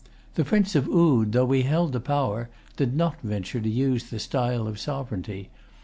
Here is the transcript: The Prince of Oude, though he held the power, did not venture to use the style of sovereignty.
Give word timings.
The 0.33 0.43
Prince 0.43 0.73
of 0.73 0.89
Oude, 0.89 1.31
though 1.31 1.51
he 1.51 1.61
held 1.61 1.91
the 1.93 1.99
power, 1.99 2.49
did 2.75 2.95
not 2.95 3.21
venture 3.21 3.61
to 3.61 3.69
use 3.69 4.05
the 4.09 4.17
style 4.17 4.65
of 4.67 4.79
sovereignty. 4.79 5.51